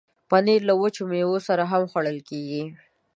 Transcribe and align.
پنېر 0.29 0.61
له 0.69 0.73
وچو 0.81 1.03
میوو 1.11 1.37
سره 1.47 1.63
هم 1.71 1.83
خوړل 1.91 2.19
کېږي. 2.29 2.63